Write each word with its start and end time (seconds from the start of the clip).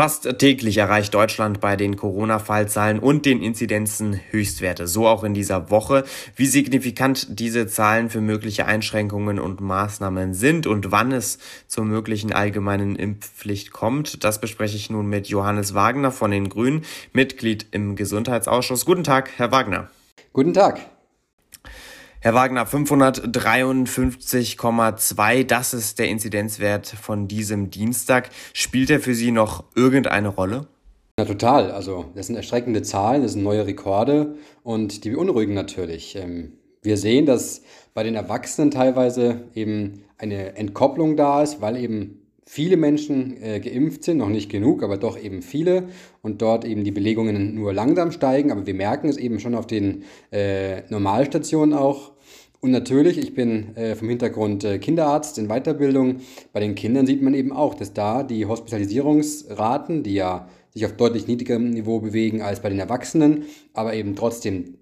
Fast 0.00 0.38
täglich 0.38 0.78
erreicht 0.78 1.12
Deutschland 1.12 1.60
bei 1.60 1.76
den 1.76 1.94
Corona-Fallzahlen 1.94 3.00
und 3.00 3.26
den 3.26 3.42
Inzidenzen 3.42 4.18
Höchstwerte. 4.30 4.86
So 4.86 5.06
auch 5.06 5.24
in 5.24 5.34
dieser 5.34 5.68
Woche. 5.68 6.04
Wie 6.34 6.46
signifikant 6.46 7.38
diese 7.38 7.66
Zahlen 7.66 8.08
für 8.08 8.22
mögliche 8.22 8.64
Einschränkungen 8.64 9.38
und 9.38 9.60
Maßnahmen 9.60 10.32
sind 10.32 10.66
und 10.66 10.90
wann 10.90 11.12
es 11.12 11.38
zur 11.66 11.84
möglichen 11.84 12.32
allgemeinen 12.32 12.96
Impfpflicht 12.96 13.72
kommt, 13.72 14.24
das 14.24 14.40
bespreche 14.40 14.78
ich 14.78 14.88
nun 14.88 15.06
mit 15.06 15.26
Johannes 15.26 15.74
Wagner 15.74 16.12
von 16.12 16.30
den 16.30 16.48
Grünen, 16.48 16.86
Mitglied 17.12 17.66
im 17.70 17.94
Gesundheitsausschuss. 17.94 18.86
Guten 18.86 19.04
Tag, 19.04 19.32
Herr 19.36 19.52
Wagner. 19.52 19.90
Guten 20.32 20.54
Tag. 20.54 20.80
Herr 22.22 22.34
Wagner, 22.34 22.66
553,2, 22.66 25.44
das 25.44 25.72
ist 25.72 25.98
der 25.98 26.08
Inzidenzwert 26.08 26.86
von 26.86 27.28
diesem 27.28 27.70
Dienstag. 27.70 28.28
Spielt 28.52 28.90
er 28.90 29.00
für 29.00 29.14
Sie 29.14 29.30
noch 29.30 29.64
irgendeine 29.74 30.28
Rolle? 30.28 30.66
Ja, 31.18 31.24
total. 31.24 31.70
Also, 31.70 32.10
das 32.14 32.26
sind 32.26 32.36
erschreckende 32.36 32.82
Zahlen, 32.82 33.22
das 33.22 33.32
sind 33.32 33.42
neue 33.42 33.66
Rekorde 33.66 34.34
und 34.62 35.04
die 35.04 35.12
beunruhigen 35.12 35.54
natürlich. 35.54 36.14
Ähm, 36.14 36.58
wir 36.82 36.98
sehen, 36.98 37.24
dass 37.24 37.62
bei 37.94 38.02
den 38.02 38.16
Erwachsenen 38.16 38.70
teilweise 38.70 39.44
eben 39.54 40.02
eine 40.18 40.56
Entkopplung 40.56 41.16
da 41.16 41.42
ist, 41.42 41.62
weil 41.62 41.78
eben 41.78 42.19
viele 42.52 42.76
Menschen 42.76 43.40
äh, 43.40 43.60
geimpft 43.60 44.02
sind, 44.02 44.16
noch 44.16 44.28
nicht 44.28 44.50
genug, 44.50 44.82
aber 44.82 44.96
doch 44.96 45.16
eben 45.16 45.40
viele 45.40 45.84
und 46.20 46.42
dort 46.42 46.64
eben 46.64 46.82
die 46.82 46.90
Belegungen 46.90 47.54
nur 47.54 47.72
langsam 47.72 48.10
steigen, 48.10 48.50
aber 48.50 48.66
wir 48.66 48.74
merken 48.74 49.08
es 49.08 49.18
eben 49.18 49.38
schon 49.38 49.54
auf 49.54 49.68
den 49.68 50.02
äh, 50.32 50.82
Normalstationen 50.90 51.78
auch. 51.78 52.10
Und 52.60 52.72
natürlich, 52.72 53.18
ich 53.18 53.34
bin 53.34 53.76
äh, 53.76 53.94
vom 53.94 54.08
Hintergrund 54.08 54.64
äh, 54.64 54.80
Kinderarzt 54.80 55.38
in 55.38 55.46
Weiterbildung. 55.46 56.16
Bei 56.52 56.58
den 56.58 56.74
Kindern 56.74 57.06
sieht 57.06 57.22
man 57.22 57.34
eben 57.34 57.52
auch, 57.52 57.74
dass 57.74 57.92
da 57.92 58.24
die 58.24 58.46
Hospitalisierungsraten, 58.46 60.02
die 60.02 60.14
ja 60.14 60.48
sich 60.74 60.84
auf 60.84 60.96
deutlich 60.96 61.28
niedrigerem 61.28 61.70
Niveau 61.70 62.00
bewegen 62.00 62.42
als 62.42 62.60
bei 62.60 62.68
den 62.68 62.80
Erwachsenen, 62.80 63.44
aber 63.74 63.94
eben 63.94 64.16
trotzdem 64.16 64.74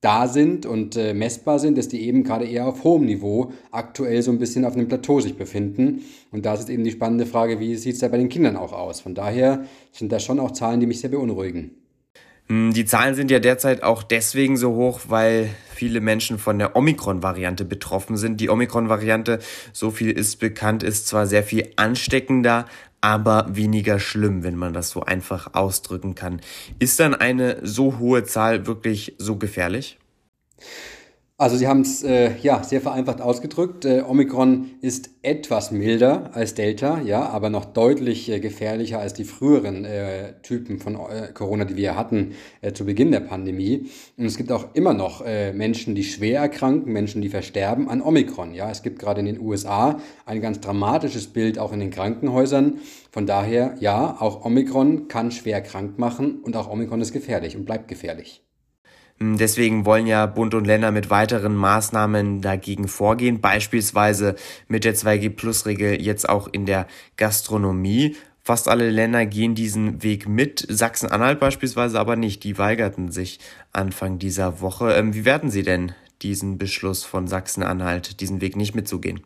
da 0.00 0.28
sind 0.28 0.64
und 0.64 0.96
äh, 0.96 1.12
messbar 1.12 1.58
sind, 1.58 1.76
dass 1.76 1.88
die 1.88 2.06
eben 2.06 2.24
gerade 2.24 2.46
eher 2.46 2.66
auf 2.66 2.84
hohem 2.84 3.04
Niveau 3.04 3.52
aktuell 3.70 4.22
so 4.22 4.30
ein 4.30 4.38
bisschen 4.38 4.64
auf 4.64 4.74
einem 4.74 4.88
Plateau 4.88 5.20
sich 5.20 5.36
befinden. 5.36 6.02
Und 6.30 6.46
da 6.46 6.54
ist 6.54 6.70
eben 6.70 6.84
die 6.84 6.90
spannende 6.90 7.26
Frage, 7.26 7.60
wie 7.60 7.76
sieht 7.76 7.94
es 7.94 8.00
da 8.00 8.08
bei 8.08 8.16
den 8.16 8.30
Kindern 8.30 8.56
auch 8.56 8.72
aus? 8.72 9.00
Von 9.00 9.14
daher 9.14 9.64
sind 9.92 10.10
das 10.10 10.24
schon 10.24 10.40
auch 10.40 10.52
Zahlen, 10.52 10.80
die 10.80 10.86
mich 10.86 11.00
sehr 11.00 11.10
beunruhigen. 11.10 11.72
Hm, 12.46 12.72
die 12.72 12.86
Zahlen 12.86 13.14
sind 13.14 13.30
ja 13.30 13.40
derzeit 13.40 13.82
auch 13.82 14.02
deswegen 14.02 14.56
so 14.56 14.74
hoch, 14.74 15.00
weil 15.08 15.50
viele 15.80 16.02
Menschen 16.02 16.38
von 16.38 16.58
der 16.58 16.76
Omikron-Variante 16.76 17.64
betroffen 17.64 18.18
sind. 18.18 18.38
Die 18.38 18.50
Omikron-Variante, 18.50 19.38
so 19.72 19.90
viel 19.90 20.10
ist 20.10 20.38
bekannt, 20.38 20.82
ist 20.82 21.08
zwar 21.08 21.26
sehr 21.26 21.42
viel 21.42 21.72
ansteckender, 21.76 22.66
aber 23.00 23.46
weniger 23.48 23.98
schlimm, 23.98 24.42
wenn 24.42 24.56
man 24.56 24.74
das 24.74 24.90
so 24.90 25.04
einfach 25.04 25.54
ausdrücken 25.54 26.14
kann. 26.14 26.42
Ist 26.80 27.00
dann 27.00 27.14
eine 27.14 27.66
so 27.66 27.98
hohe 27.98 28.24
Zahl 28.24 28.66
wirklich 28.66 29.14
so 29.16 29.36
gefährlich? 29.36 29.98
Also 31.40 31.56
Sie 31.56 31.66
haben 31.66 31.80
es 31.80 32.02
äh, 32.02 32.36
ja 32.42 32.62
sehr 32.62 32.82
vereinfacht 32.82 33.22
ausgedrückt. 33.22 33.86
Äh, 33.86 34.02
Omikron 34.06 34.72
ist 34.82 35.08
etwas 35.22 35.70
milder 35.70 36.32
als 36.34 36.52
Delta, 36.52 37.00
ja, 37.00 37.30
aber 37.30 37.48
noch 37.48 37.64
deutlich 37.64 38.28
äh, 38.28 38.40
gefährlicher 38.40 38.98
als 38.98 39.14
die 39.14 39.24
früheren 39.24 39.86
äh, 39.86 40.34
Typen 40.42 40.78
von 40.80 40.96
äh, 40.96 41.32
Corona, 41.32 41.64
die 41.64 41.76
wir 41.76 41.96
hatten 41.96 42.32
äh, 42.60 42.74
zu 42.74 42.84
Beginn 42.84 43.10
der 43.10 43.20
Pandemie. 43.20 43.86
Und 44.18 44.26
es 44.26 44.36
gibt 44.36 44.52
auch 44.52 44.74
immer 44.74 44.92
noch 44.92 45.24
Menschen, 45.54 45.94
die 45.94 46.04
schwer 46.04 46.40
erkranken, 46.40 46.92
Menschen, 46.92 47.22
die 47.22 47.30
versterben 47.30 47.88
an 47.88 48.02
Omikron. 48.02 48.52
Ja, 48.52 48.70
es 48.70 48.82
gibt 48.82 48.98
gerade 48.98 49.20
in 49.20 49.26
den 49.26 49.40
USA 49.40 49.98
ein 50.26 50.42
ganz 50.42 50.60
dramatisches 50.60 51.28
Bild 51.28 51.58
auch 51.58 51.72
in 51.72 51.80
den 51.80 51.90
Krankenhäusern. 51.90 52.80
Von 53.10 53.24
daher, 53.24 53.76
ja, 53.80 54.14
auch 54.20 54.44
Omikron 54.44 55.08
kann 55.08 55.30
schwer 55.30 55.62
krank 55.62 55.98
machen 55.98 56.40
und 56.42 56.54
auch 56.54 56.68
Omikron 56.70 57.00
ist 57.00 57.12
gefährlich 57.12 57.56
und 57.56 57.64
bleibt 57.64 57.88
gefährlich. 57.88 58.42
Hm, 59.22 59.36
deswegen 59.36 59.84
wollen 59.84 60.06
ja 60.06 60.26
Bund 60.26 60.54
und 60.54 60.66
Länder 60.66 60.90
mit 60.90 61.10
weiteren 61.10 61.54
Maßnahmen 61.54 62.40
dagegen 62.40 62.88
vorgehen, 62.88 63.40
beispielsweise 63.40 64.34
mit 64.68 64.84
der 64.84 64.94
2G-Plus-Regel 64.94 66.00
jetzt 66.00 66.28
auch 66.28 66.48
in 66.50 66.66
der 66.66 66.86
Gastronomie. 67.16 68.16
Fast 68.42 68.68
alle 68.68 68.88
Länder 68.88 69.26
gehen 69.26 69.54
diesen 69.54 70.02
Weg 70.02 70.26
mit, 70.26 70.66
Sachsen-Anhalt 70.68 71.38
beispielsweise 71.38 72.00
aber 72.00 72.16
nicht. 72.16 72.42
Die 72.44 72.56
weigerten 72.56 73.12
sich 73.12 73.38
Anfang 73.72 74.18
dieser 74.18 74.62
Woche. 74.62 74.92
Ähm, 74.94 75.14
wie 75.14 75.26
werden 75.26 75.50
Sie 75.50 75.62
denn 75.62 75.92
diesen 76.22 76.56
Beschluss 76.58 77.04
von 77.04 77.28
Sachsen-Anhalt, 77.28 78.20
diesen 78.20 78.40
Weg 78.40 78.56
nicht 78.56 78.74
mitzugehen? 78.74 79.20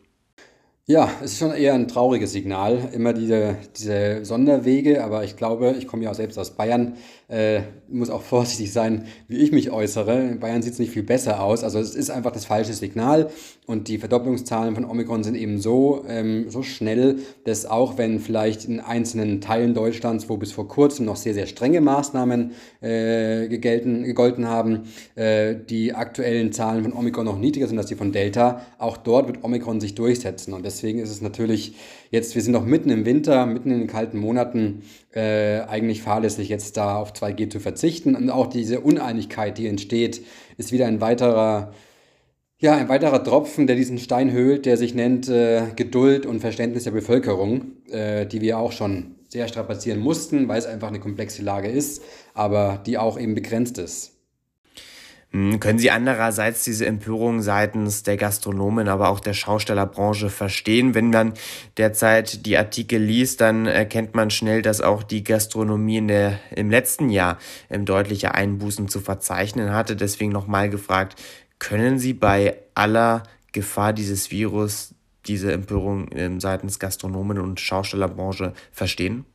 Ja, 0.87 1.09
es 1.23 1.31
ist 1.31 1.39
schon 1.39 1.51
eher 1.51 1.73
ein 1.73 1.87
trauriges 1.87 2.31
Signal, 2.31 2.91
immer 2.93 3.11
diese, 3.11 3.57
diese 3.75 4.23
Sonderwege, 4.23 5.03
aber 5.03 5.23
ich 5.23 5.35
glaube, 5.35 5.73
ich 5.79 5.87
komme 5.87 6.03
ja 6.03 6.11
auch 6.11 6.15
selbst 6.15 6.37
aus 6.37 6.51
Bayern, 6.51 6.93
äh, 7.27 7.61
muss 7.87 8.11
auch 8.11 8.21
vorsichtig 8.35 8.71
sein, 8.71 9.05
wie 9.27 9.37
ich 9.37 9.51
mich 9.51 9.71
äußere. 9.71 10.15
In 10.15 10.39
Bayern 10.39 10.61
sieht 10.61 10.73
es 10.73 10.79
nicht 10.79 10.91
viel 10.91 11.01
besser 11.01 11.41
aus, 11.41 11.63
also 11.63 11.79
es 11.79 11.95
ist 11.95 12.11
einfach 12.11 12.29
das 12.31 12.45
falsche 12.45 12.73
Signal 12.73 13.31
und 13.65 13.87
die 13.87 13.97
Verdopplungszahlen 13.97 14.75
von 14.75 14.85
Omikron 14.85 15.23
sind 15.23 15.33
eben 15.33 15.59
so, 15.59 16.05
ähm, 16.07 16.51
so 16.51 16.61
schnell, 16.61 17.17
dass 17.45 17.65
auch 17.65 17.97
wenn 17.97 18.19
vielleicht 18.19 18.65
in 18.65 18.79
einzelnen 18.79 19.41
Teilen 19.41 19.73
Deutschlands, 19.73 20.29
wo 20.29 20.37
bis 20.37 20.51
vor 20.51 20.67
kurzem 20.67 21.07
noch 21.07 21.15
sehr, 21.15 21.33
sehr 21.33 21.47
strenge 21.47 21.81
Maßnahmen 21.81 22.51
äh, 22.81 23.47
gegelten, 23.47 24.03
gegolten 24.03 24.47
haben, 24.47 24.83
äh, 25.15 25.55
die 25.55 25.95
aktuellen 25.95 26.51
Zahlen 26.51 26.83
von 26.83 26.93
Omikron 26.93 27.25
noch 27.25 27.39
niedriger 27.39 27.67
sind 27.67 27.79
als 27.79 27.87
die 27.87 27.95
von 27.95 28.11
Delta, 28.11 28.61
auch 28.77 28.97
dort 28.97 29.25
wird 29.25 29.43
Omikron 29.43 29.81
sich 29.81 29.95
durchsetzen 29.95 30.53
und 30.53 30.63
deswegen 30.75 30.99
ist 30.99 31.09
es 31.09 31.21
natürlich 31.21 31.75
jetzt, 32.11 32.35
wir 32.35 32.41
sind 32.41 32.51
noch 32.51 32.65
mitten 32.65 32.89
im 32.89 33.05
Winter, 33.05 33.45
mitten 33.45 33.71
in 33.71 33.79
den 33.79 33.87
kalten 33.87 34.17
Monaten, 34.17 34.83
äh, 35.13 35.61
eigentlich 35.61 36.01
fahrlässig 36.01 36.49
jetzt 36.49 36.77
da 36.77 36.97
auf 36.97 37.13
2G 37.13 37.49
zu 37.49 37.59
verzichten. 37.59 38.15
Und 38.15 38.29
auch 38.29 38.47
diese 38.47 38.81
Uneinigkeit, 38.81 39.57
die 39.57 39.67
entsteht, 39.67 40.25
ist 40.57 40.71
wieder 40.71 40.87
ein 40.87 40.99
weiterer, 40.99 41.73
ja, 42.59 42.75
ein 42.75 42.89
weiterer 42.89 43.23
Tropfen, 43.23 43.67
der 43.67 43.75
diesen 43.75 43.97
Stein 43.97 44.31
höhlt, 44.31 44.65
der 44.65 44.77
sich 44.77 44.93
nennt 44.93 45.29
äh, 45.29 45.63
Geduld 45.75 46.25
und 46.25 46.41
Verständnis 46.41 46.83
der 46.83 46.91
Bevölkerung, 46.91 47.71
äh, 47.89 48.25
die 48.25 48.41
wir 48.41 48.57
auch 48.59 48.71
schon 48.71 49.15
sehr 49.29 49.47
strapazieren 49.47 49.99
mussten, 49.99 50.47
weil 50.47 50.59
es 50.59 50.65
einfach 50.65 50.89
eine 50.89 50.99
komplexe 50.99 51.41
Lage 51.41 51.69
ist, 51.69 52.01
aber 52.33 52.81
die 52.85 52.97
auch 52.97 53.19
eben 53.19 53.35
begrenzt 53.35 53.77
ist. 53.77 54.14
Hm, 55.35 55.59
können 55.59 55.79
Sie 55.79 55.91
andererseits 55.91 56.63
diese 56.63 56.85
Empörung 56.85 57.41
seitens 57.41 58.03
der 58.03 58.15
Gastronomen, 58.15 58.87
aber 58.87 59.09
auch 59.09 59.19
der 59.19 59.33
Schaustellerbranche 59.33 60.29
verstehen? 60.29 60.95
Wenn 60.95 61.09
man 61.09 61.33
derzeit 61.75 62.45
die 62.45 62.57
Artikel 62.57 63.01
liest, 63.01 63.41
dann 63.41 63.65
erkennt 63.65 64.15
man 64.15 64.29
schnell, 64.29 64.61
dass 64.61 64.79
auch 64.79 65.03
die 65.03 65.25
Gastronomie 65.25 65.97
in 65.97 66.07
der, 66.07 66.39
im 66.55 66.69
letzten 66.69 67.09
Jahr 67.09 67.37
deutliche 67.69 68.33
Einbußen 68.33 68.87
zu 68.87 69.01
verzeichnen 69.01 69.73
hatte. 69.73 69.97
Deswegen 69.97 70.31
nochmal 70.31 70.69
gefragt, 70.69 71.21
können 71.59 71.99
Sie 71.99 72.13
bei 72.13 72.57
aller 72.73 73.23
Gefahr 73.51 73.91
dieses 73.91 74.31
Virus 74.31 74.95
diese 75.25 75.51
Empörung 75.51 76.07
ähm, 76.13 76.39
seitens 76.39 76.79
Gastronomen 76.79 77.39
und 77.39 77.59
Schaustellerbranche 77.59 78.53
verstehen? 78.71 79.25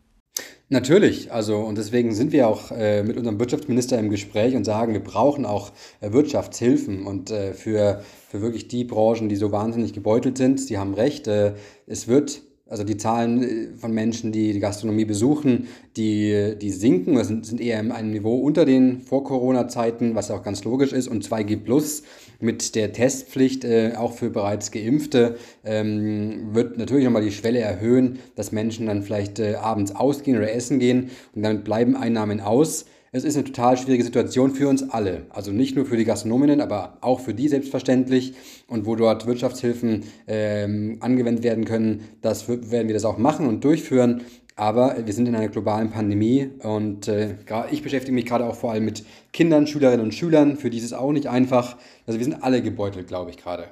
Natürlich, 0.72 1.32
also 1.32 1.58
und 1.58 1.76
deswegen 1.78 2.14
sind 2.14 2.30
wir 2.30 2.46
auch 2.46 2.70
äh, 2.70 3.02
mit 3.02 3.16
unserem 3.16 3.41
Wirtschaftsminister 3.41 3.98
im 3.98 4.08
Gespräch 4.08 4.54
und 4.54 4.64
sagen, 4.64 4.92
wir 4.92 5.02
brauchen 5.02 5.44
auch 5.44 5.72
äh, 6.00 6.12
Wirtschaftshilfen. 6.12 7.06
Und 7.06 7.32
äh, 7.32 7.54
für, 7.54 8.04
für 8.28 8.41
wirklich 8.41 8.68
die 8.68 8.84
Branchen, 8.84 9.28
die 9.28 9.34
so 9.34 9.50
wahnsinnig 9.50 9.92
gebeutelt 9.94 10.38
sind, 10.38 10.60
Sie 10.60 10.78
haben 10.78 10.94
recht, 10.94 11.26
äh, 11.26 11.54
es 11.88 12.06
wird 12.06 12.42
also 12.70 12.84
die 12.84 12.97
Zahlen 12.97 13.42
äh, 13.42 13.76
von 13.76 13.92
Menschen, 13.92 14.32
die 14.32 14.53
die 14.53 14.60
Gastronomie 14.60 15.04
besuchen, 15.04 15.66
die, 15.97 16.54
die 16.60 16.70
sinken, 16.70 17.16
das 17.16 17.26
sind, 17.26 17.44
sind 17.44 17.60
eher 17.60 17.81
in 17.81 17.92
einem 17.92 18.12
Niveau 18.12 18.38
unter 18.38 18.64
den 18.64 19.00
Vor-Corona-Zeiten, 19.00 20.14
was 20.14 20.31
auch 20.31 20.42
ganz 20.42 20.64
logisch 20.64 20.92
ist. 20.92 21.09
Und 21.09 21.26
2G 21.26 21.56
Plus 21.56 22.04
mit 22.38 22.75
der 22.76 22.92
Testpflicht 22.92 23.64
äh, 23.64 23.94
auch 23.97 24.12
für 24.12 24.30
bereits 24.30 24.70
Geimpfte 24.70 25.36
ähm, 25.64 26.54
wird 26.54 26.78
natürlich 26.78 27.04
nochmal 27.04 27.22
die 27.25 27.32
Schwelle 27.32 27.59
erhöhen, 27.59 28.20
dass 28.36 28.53
Menschen 28.53 28.86
dann 28.86 29.03
vielleicht 29.03 29.41
äh, 29.41 29.56
abends 29.56 29.94
ausgehen 29.94 30.38
oder 30.38 30.53
essen 30.53 30.78
gehen 30.78 31.10
und 31.34 31.42
damit 31.42 31.64
bleiben 31.64 31.97
Einnahmen 31.97 32.41
aus. 32.41 32.86
Es 33.12 33.24
ist 33.24 33.34
eine 33.34 33.45
total 33.45 33.77
schwierige 33.77 34.04
Situation 34.04 34.53
für 34.53 34.68
uns 34.68 34.89
alle. 34.89 35.22
Also 35.30 35.51
nicht 35.51 35.74
nur 35.74 35.84
für 35.84 35.97
die 35.97 36.04
Gastronominnen, 36.04 36.60
aber 36.60 36.97
auch 37.01 37.18
für 37.18 37.34
die 37.34 37.48
selbstverständlich. 37.48 38.34
Und 38.68 38.86
wo 38.86 38.95
dort 38.95 39.27
Wirtschaftshilfen 39.27 40.04
ähm, 40.28 40.98
angewendet 41.01 41.42
werden 41.42 41.65
können, 41.65 42.04
das 42.22 42.48
werden 42.48 42.86
wir 42.86 42.95
das 42.95 43.04
auch 43.04 43.18
machen 43.18 43.48
und 43.48 43.65
durchführen. 43.65 44.21
Aber 44.54 44.95
wir 45.04 45.12
sind 45.12 45.27
in 45.27 45.34
einer 45.34 45.48
globalen 45.48 45.91
Pandemie 45.91 46.51
und 46.62 47.09
äh, 47.09 47.34
ich 47.72 47.83
beschäftige 47.83 48.15
mich 48.15 48.27
gerade 48.27 48.45
auch 48.45 48.54
vor 48.54 48.71
allem 48.71 48.84
mit 48.84 49.04
Kindern, 49.33 49.66
Schülerinnen 49.66 50.04
und 50.04 50.15
Schülern. 50.15 50.56
Für 50.56 50.71
die 50.71 50.78
ist 50.78 50.84
es 50.84 50.92
auch 50.92 51.10
nicht 51.10 51.27
einfach. 51.27 51.78
Also 52.06 52.21
wir 52.21 52.24
sind 52.24 52.45
alle 52.45 52.63
gebeutelt, 52.63 53.09
glaube 53.09 53.30
ich, 53.30 53.39
gerade. 53.39 53.65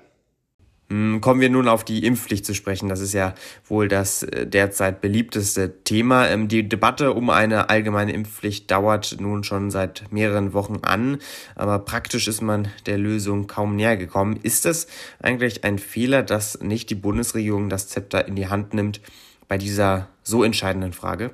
Hm, 0.91 1.21
kommen 1.21 1.43
wir 1.43 1.51
nun 1.51 1.69
auf 1.69 1.85
die 1.85 2.07
Impfpflicht 2.07 2.47
zu 2.47 2.55
sprechen. 2.55 2.89
Das 2.89 3.01
ist 3.01 3.13
ja 3.13 3.35
wohl 3.67 3.89
das 3.89 4.23
äh, 4.23 4.47
derzeit 4.47 5.03
beliebteste 5.03 5.83
Thema. 5.85 6.29
Ähm, 6.29 6.49
die 6.49 6.67
Debatte 6.67 7.13
um 7.13 7.29
eine 7.29 7.69
allgemeine 7.69 8.13
Impfpflicht 8.13 8.71
dauert 8.71 9.17
nun 9.21 9.45
schon 9.45 9.71
seit 9.71 10.11
mehreren 10.11 10.55
Wochen 10.55 10.79
an, 10.83 11.19
aber 11.55 11.79
praktisch 11.81 12.27
ist 12.27 12.41
man 12.41 12.69
der 12.87 12.97
Lösung 12.97 13.47
kaum 13.47 13.77
näher 13.77 13.99
gekommen. 13.99 14.39
Ist 14.43 14.65
es 14.65 14.87
eigentlich 15.21 15.63
ein 15.65 15.79
Fehler, 15.79 16.23
dass 16.23 16.61
nicht 16.63 16.89
die 16.89 16.95
Bundesregierung 16.95 17.69
das 17.69 17.89
Zepter 17.89 18.27
in 18.27 18.35
die 18.35 18.49
Hand 18.49 18.73
nimmt 18.73 19.03
bei 19.47 19.59
dieser 19.59 20.09
so 20.23 20.43
entscheidenden 20.43 20.95
Frage? 20.95 21.33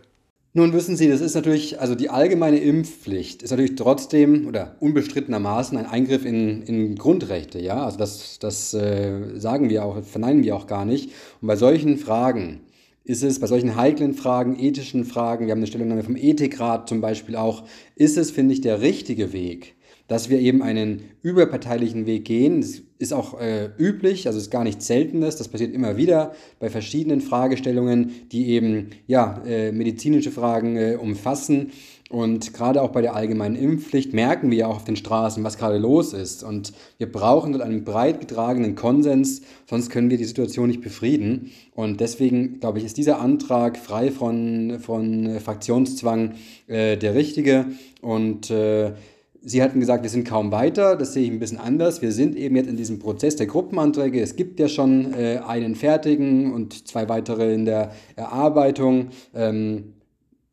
Nun 0.56 0.72
wissen 0.72 0.96
Sie, 0.96 1.08
das 1.08 1.20
ist 1.20 1.34
natürlich, 1.34 1.80
also 1.80 1.96
die 1.96 2.10
allgemeine 2.10 2.58
Impfpflicht 2.58 3.42
ist 3.42 3.50
natürlich 3.50 3.74
trotzdem 3.74 4.46
oder 4.46 4.76
unbestrittenermaßen 4.78 5.76
ein 5.76 5.86
Eingriff 5.86 6.24
in, 6.24 6.62
in 6.62 6.94
Grundrechte, 6.94 7.60
ja. 7.60 7.84
Also 7.84 7.98
das, 7.98 8.38
das 8.38 8.72
äh, 8.72 9.36
sagen 9.36 9.68
wir 9.68 9.84
auch, 9.84 10.04
verneinen 10.04 10.44
wir 10.44 10.54
auch 10.54 10.68
gar 10.68 10.84
nicht. 10.84 11.10
Und 11.40 11.48
bei 11.48 11.56
solchen 11.56 11.98
Fragen 11.98 12.60
ist 13.02 13.24
es, 13.24 13.40
bei 13.40 13.48
solchen 13.48 13.74
heiklen 13.74 14.14
Fragen, 14.14 14.56
ethischen 14.56 15.04
Fragen, 15.04 15.46
wir 15.46 15.50
haben 15.50 15.58
eine 15.58 15.66
Stellungnahme 15.66 16.04
vom 16.04 16.16
Ethikrat 16.16 16.88
zum 16.88 17.00
Beispiel 17.00 17.34
auch, 17.34 17.64
ist 17.96 18.16
es, 18.16 18.30
finde 18.30 18.54
ich, 18.54 18.60
der 18.60 18.80
richtige 18.80 19.32
Weg, 19.32 19.74
dass 20.06 20.28
wir 20.28 20.38
eben 20.38 20.62
einen 20.62 21.02
überparteilichen 21.22 22.06
Weg 22.06 22.26
gehen. 22.26 22.60
Das 22.60 22.82
ist 22.98 23.12
auch 23.12 23.40
äh, 23.40 23.70
üblich, 23.78 24.26
also 24.26 24.38
ist 24.38 24.50
gar 24.50 24.64
nichts 24.64 24.86
Seltenes. 24.86 25.36
Das 25.36 25.48
passiert 25.48 25.74
immer 25.74 25.96
wieder 25.96 26.34
bei 26.60 26.68
verschiedenen 26.68 27.20
Fragestellungen, 27.20 28.12
die 28.30 28.48
eben 28.50 28.90
ja, 29.06 29.42
äh, 29.46 29.72
medizinische 29.72 30.30
Fragen 30.30 30.76
äh, 30.76 30.98
umfassen. 31.00 31.72
Und 32.10 32.52
gerade 32.52 32.82
auch 32.82 32.90
bei 32.90 33.00
der 33.00 33.16
allgemeinen 33.16 33.56
Impfpflicht 33.56 34.12
merken 34.12 34.50
wir 34.50 34.58
ja 34.58 34.66
auch 34.66 34.76
auf 34.76 34.84
den 34.84 34.94
Straßen, 34.94 35.42
was 35.42 35.56
gerade 35.56 35.78
los 35.78 36.12
ist. 36.12 36.44
Und 36.44 36.72
wir 36.98 37.10
brauchen 37.10 37.52
dort 37.52 37.64
einen 37.64 37.82
breit 37.82 38.20
getragenen 38.20 38.74
Konsens, 38.74 39.42
sonst 39.68 39.90
können 39.90 40.10
wir 40.10 40.18
die 40.18 40.26
Situation 40.26 40.68
nicht 40.68 40.82
befrieden. 40.82 41.50
Und 41.74 42.00
deswegen, 42.00 42.60
glaube 42.60 42.78
ich, 42.78 42.84
ist 42.84 42.98
dieser 42.98 43.20
Antrag 43.20 43.78
frei 43.78 44.10
von, 44.10 44.78
von 44.80 45.40
Fraktionszwang 45.40 46.34
äh, 46.66 46.98
der 46.98 47.14
richtige. 47.14 47.66
Und 48.02 48.50
äh, 48.50 48.92
Sie 49.46 49.62
hatten 49.62 49.78
gesagt, 49.78 50.02
wir 50.02 50.10
sind 50.10 50.26
kaum 50.26 50.52
weiter. 50.52 50.96
Das 50.96 51.12
sehe 51.12 51.24
ich 51.24 51.30
ein 51.30 51.38
bisschen 51.38 51.58
anders. 51.58 52.00
Wir 52.00 52.12
sind 52.12 52.34
eben 52.34 52.56
jetzt 52.56 52.68
in 52.68 52.78
diesem 52.78 52.98
Prozess 52.98 53.36
der 53.36 53.46
Gruppenanträge. 53.46 54.20
Es 54.20 54.36
gibt 54.36 54.58
ja 54.58 54.68
schon 54.68 55.12
äh, 55.12 55.40
einen 55.46 55.74
fertigen 55.74 56.52
und 56.52 56.88
zwei 56.88 57.10
weitere 57.10 57.52
in 57.52 57.66
der 57.66 57.92
Erarbeitung. 58.16 59.08
Ähm, 59.34 59.92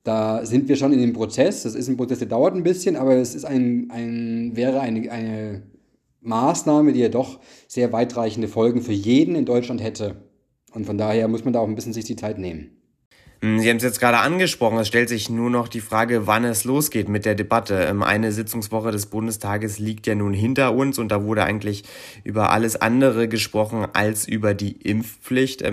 da 0.04 0.46
sind 0.46 0.68
wir 0.68 0.76
schon 0.76 0.92
in 0.92 1.00
dem 1.00 1.14
Prozess. 1.14 1.64
Das 1.64 1.74
ist 1.74 1.88
ein 1.88 1.96
Prozess, 1.96 2.20
der 2.20 2.28
dauert 2.28 2.54
ein 2.54 2.64
bisschen, 2.64 2.98
aber 2.98 3.16
es 3.16 3.34
ist 3.34 3.46
ein, 3.46 3.90
ein, 3.92 4.56
wäre 4.56 4.82
eine, 4.82 5.10
eine 5.10 5.64
Maßnahme, 6.20 6.92
die 6.92 7.00
ja 7.00 7.10
doch 7.10 7.40
sehr 7.70 7.94
weitreichende 7.94 8.50
Folgen 8.50 8.82
für 8.82 8.94
jeden 8.94 9.36
in 9.36 9.46
Deutschland 9.46 9.82
hätte. 9.82 10.16
Und 10.74 10.86
von 10.86 10.98
daher 10.98 11.30
muss 11.30 11.46
man 11.46 11.54
da 11.54 11.60
auch 11.60 11.68
ein 11.68 11.76
bisschen 11.76 11.94
sich 11.94 12.04
die 12.06 12.18
Zeit 12.18 12.40
nehmen. 12.40 12.81
Hm, 13.42 13.60
Sie 13.60 13.70
haben 13.70 13.78
es 13.78 13.84
jetzt 13.84 14.00
gerade 14.00 14.20
angesprochen, 14.20 14.78
es 14.78 14.88
stellt 14.88 15.10
sich 15.10 15.30
nur 15.30 15.50
noch 15.50 15.68
die 15.68 15.82
Frage, 15.82 16.28
wann 16.28 16.44
es 16.44 16.64
losgeht 16.64 17.10
mit 17.10 17.26
der 17.26 17.34
Debatte. 17.34 17.74
Ähm, 17.84 18.04
eine 18.04 18.32
Sitzungswoche 18.32 18.92
des 18.92 19.08
Bundestages 19.08 19.80
liegt 19.80 20.06
ja 20.06 20.14
nun 20.14 20.34
hinter 20.34 20.76
uns 20.76 21.00
und 21.00 21.10
da 21.10 21.24
wurde 21.24 21.44
eigentlich 21.44 21.84
über 22.24 22.52
alles 22.52 22.76
andere 22.80 23.28
gesprochen 23.28 23.88
als 23.94 24.28
über 24.28 24.54
die 24.54 24.74
Impfpflicht. 24.74 25.64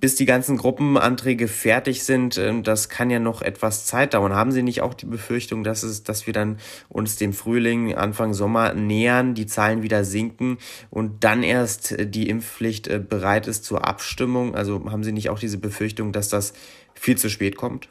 Bis 0.00 0.16
die 0.16 0.26
ganzen 0.26 0.58
Gruppenanträge 0.58 1.48
fertig 1.48 2.04
sind, 2.04 2.36
ähm, 2.36 2.62
das 2.62 2.88
kann 2.88 3.10
ja 3.10 3.18
noch 3.18 3.42
etwas 3.42 3.86
Zeit 3.86 4.14
dauern. 4.14 4.34
Haben 4.34 4.52
Sie 4.52 4.62
nicht 4.62 4.82
auch 4.82 4.94
die 4.94 5.06
Befürchtung, 5.06 5.64
dass 5.64 5.82
es, 5.82 6.02
dass 6.02 6.26
wir 6.26 6.34
dann 6.34 6.58
uns 6.88 7.16
dem 7.16 7.32
Frühling, 7.32 7.94
Anfang 7.94 8.34
Sommer 8.34 8.74
nähern, 8.74 9.34
die 9.34 9.46
Zahlen 9.46 9.82
wieder 9.82 10.04
sinken 10.04 10.58
und 10.90 11.24
dann 11.24 11.42
erst 11.42 11.96
die 11.98 12.28
Impfpflicht 12.28 12.86
äh, 12.88 12.98
bereit 12.98 13.46
ist 13.46 13.64
zur 13.64 13.86
Abstimmung? 13.86 14.54
Also 14.54 14.84
haben 14.90 15.04
Sie 15.04 15.12
nicht 15.12 15.30
auch 15.30 15.38
diese 15.38 15.58
Befürchtung, 15.58 16.12
dass 16.12 16.28
das 16.28 16.52
viel 16.94 17.16
zu 17.16 17.30
spät 17.30 17.56
kommt? 17.56 17.88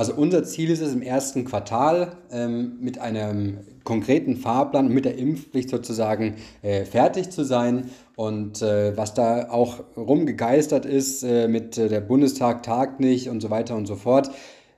Also 0.00 0.14
unser 0.14 0.44
Ziel 0.44 0.70
ist 0.70 0.80
es 0.80 0.94
im 0.94 1.02
ersten 1.02 1.44
Quartal 1.44 2.16
ähm, 2.32 2.78
mit 2.80 2.98
einem 2.98 3.58
konkreten 3.84 4.38
Fahrplan 4.38 4.88
mit 4.88 5.04
der 5.04 5.18
Impfpflicht 5.18 5.68
sozusagen 5.68 6.36
äh, 6.62 6.86
fertig 6.86 7.28
zu 7.28 7.44
sein. 7.44 7.90
Und 8.16 8.62
äh, 8.62 8.96
was 8.96 9.12
da 9.12 9.50
auch 9.50 9.84
rumgegeistert 9.98 10.86
ist 10.86 11.22
äh, 11.22 11.48
mit 11.48 11.76
äh, 11.76 11.90
der 11.90 12.00
Bundestag 12.00 12.62
tagt 12.62 13.00
nicht 13.00 13.28
und 13.28 13.42
so 13.42 13.50
weiter 13.50 13.76
und 13.76 13.84
so 13.84 13.94
fort. 13.94 14.30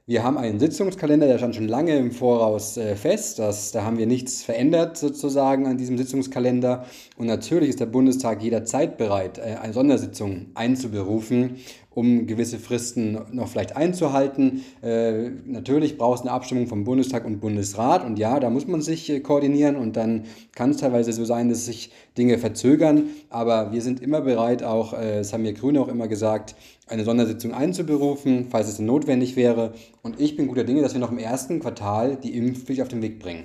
Wir 0.04 0.24
haben 0.24 0.36
einen 0.36 0.58
Sitzungskalender, 0.58 1.28
der 1.28 1.38
stand 1.38 1.54
schon 1.54 1.68
lange 1.68 1.96
im 1.96 2.10
Voraus 2.10 2.76
äh, 2.76 2.96
fest. 2.96 3.38
Das, 3.38 3.70
da 3.70 3.84
haben 3.84 3.98
wir 3.98 4.08
nichts 4.08 4.42
verändert 4.42 4.98
sozusagen 4.98 5.68
an 5.68 5.78
diesem 5.78 5.96
Sitzungskalender. 5.96 6.84
Und 7.16 7.28
natürlich 7.28 7.68
ist 7.68 7.78
der 7.78 7.86
Bundestag 7.86 8.42
jederzeit 8.42 8.98
bereit, 8.98 9.38
äh, 9.38 9.58
eine 9.62 9.72
Sondersitzung 9.72 10.46
einzuberufen 10.54 11.58
um 11.94 12.26
gewisse 12.26 12.58
Fristen 12.58 13.18
noch 13.32 13.48
vielleicht 13.48 13.76
einzuhalten. 13.76 14.64
Äh, 14.82 15.30
natürlich 15.44 15.98
braucht 15.98 16.20
es 16.20 16.22
eine 16.22 16.32
Abstimmung 16.32 16.66
vom 16.66 16.84
Bundestag 16.84 17.24
und 17.24 17.40
Bundesrat 17.40 18.04
und 18.04 18.18
ja, 18.18 18.40
da 18.40 18.50
muss 18.50 18.66
man 18.66 18.82
sich 18.82 19.10
äh, 19.10 19.20
koordinieren 19.20 19.76
und 19.76 19.96
dann 19.96 20.24
kann 20.54 20.70
es 20.70 20.78
teilweise 20.78 21.12
so 21.12 21.24
sein, 21.24 21.48
dass 21.48 21.66
sich 21.66 21.90
Dinge 22.16 22.38
verzögern, 22.38 23.04
aber 23.30 23.72
wir 23.72 23.82
sind 23.82 24.00
immer 24.00 24.20
bereit, 24.20 24.62
auch, 24.62 24.92
äh, 24.92 25.18
das 25.18 25.32
haben 25.32 25.44
wir 25.44 25.52
Grüne 25.52 25.80
auch 25.80 25.88
immer 25.88 26.08
gesagt, 26.08 26.54
eine 26.86 27.04
Sondersitzung 27.04 27.54
einzuberufen, 27.54 28.46
falls 28.50 28.68
es 28.68 28.78
notwendig 28.78 29.36
wäre. 29.36 29.72
Und 30.02 30.20
ich 30.20 30.36
bin 30.36 30.48
guter 30.48 30.64
Dinge, 30.64 30.82
dass 30.82 30.92
wir 30.92 31.00
noch 31.00 31.12
im 31.12 31.18
ersten 31.18 31.60
Quartal 31.60 32.16
die 32.16 32.36
Impfpflicht 32.36 32.82
auf 32.82 32.88
den 32.88 33.02
Weg 33.02 33.18
bringen. 33.18 33.44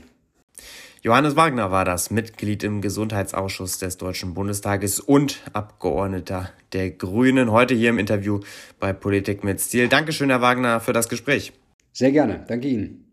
Johannes 1.02 1.36
Wagner 1.36 1.72
war 1.72 1.86
das, 1.86 2.12
Mitglied 2.12 2.64
im 2.64 2.82
Gesundheitsausschuss 2.82 3.78
des 3.78 3.98
Deutschen 3.98 4.34
Bundestages 4.34 5.00
und 5.00 5.42
Abgeordneter 5.54 6.50
der 6.74 6.92
Grünen, 6.92 7.52
heute 7.52 7.76
hier 7.76 7.90
im 7.90 8.00
Interview 8.00 8.40
bei 8.80 8.94
Politik 8.94 9.44
mit 9.44 9.62
Stil. 9.62 9.88
Dankeschön, 9.88 10.30
Herr 10.30 10.42
Wagner, 10.42 10.80
für 10.80 10.94
das 10.94 11.08
Gespräch. 11.08 11.54
Sehr 11.94 12.12
gerne, 12.12 12.46
danke 12.48 12.68
Ihnen. 12.68 13.07